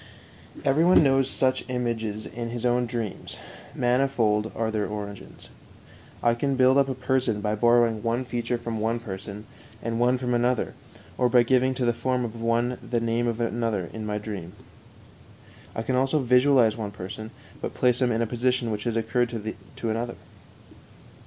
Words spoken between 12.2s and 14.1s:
of one the name of another in